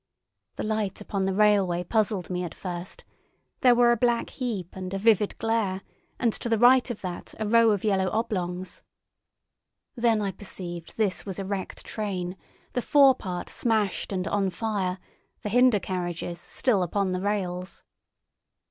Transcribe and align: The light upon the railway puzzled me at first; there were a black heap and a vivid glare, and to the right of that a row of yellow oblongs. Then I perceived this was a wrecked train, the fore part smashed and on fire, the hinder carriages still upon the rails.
The 0.55 0.63
light 0.63 0.99
upon 0.99 1.25
the 1.25 1.33
railway 1.35 1.83
puzzled 1.83 2.31
me 2.31 2.43
at 2.43 2.55
first; 2.55 3.03
there 3.59 3.75
were 3.75 3.91
a 3.91 3.95
black 3.95 4.31
heap 4.31 4.75
and 4.75 4.91
a 4.95 4.97
vivid 4.97 5.37
glare, 5.37 5.83
and 6.19 6.33
to 6.33 6.49
the 6.49 6.57
right 6.57 6.89
of 6.89 7.01
that 7.01 7.35
a 7.37 7.45
row 7.45 7.69
of 7.69 7.83
yellow 7.83 8.09
oblongs. 8.09 8.81
Then 9.95 10.19
I 10.19 10.31
perceived 10.31 10.97
this 10.97 11.23
was 11.23 11.37
a 11.37 11.45
wrecked 11.45 11.85
train, 11.85 12.35
the 12.73 12.81
fore 12.81 13.13
part 13.13 13.47
smashed 13.47 14.11
and 14.11 14.27
on 14.27 14.49
fire, 14.49 14.97
the 15.43 15.49
hinder 15.49 15.79
carriages 15.79 16.39
still 16.39 16.81
upon 16.81 17.11
the 17.11 17.21
rails. 17.21 17.83